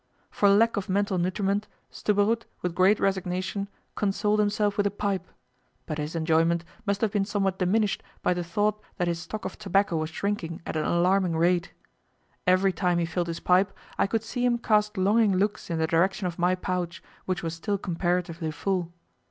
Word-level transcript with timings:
For 0.31 0.49
lack 0.49 0.77
of 0.77 0.89
mental 0.89 1.19
nutriment, 1.19 1.67
Stubberud 1.91 2.45
with 2.63 2.73
great 2.73 2.99
resignation 2.99 3.69
consoled 3.93 4.39
himself 4.39 4.75
with 4.75 4.87
a 4.87 4.89
pipe, 4.89 5.27
but 5.85 5.99
his 5.99 6.15
enjoyment 6.15 6.65
must 6.87 7.01
have 7.01 7.11
been 7.11 7.23
somewhat 7.23 7.59
diminished 7.59 8.01
by 8.23 8.33
the 8.33 8.43
thought 8.43 8.81
that 8.97 9.07
his 9.07 9.19
stock 9.19 9.45
of 9.45 9.59
tobacco 9.59 9.95
was 9.97 10.09
shrinking 10.09 10.59
at 10.65 10.75
an 10.75 10.85
alarming 10.85 11.35
rate. 11.37 11.71
Every 12.47 12.73
time 12.73 12.97
he 12.97 13.05
filled 13.05 13.27
his 13.27 13.41
pipe, 13.41 13.77
I 13.99 14.07
could 14.07 14.23
see 14.23 14.43
him 14.43 14.57
cast 14.57 14.97
longing 14.97 15.35
looks 15.37 15.69
in 15.69 15.77
the 15.77 15.85
direction 15.85 16.25
of 16.25 16.39
my 16.39 16.55
pouch, 16.55 17.03
which 17.25 17.43
was 17.43 17.53
still 17.53 17.77
comparatively 17.77 18.49
full. 18.49 18.91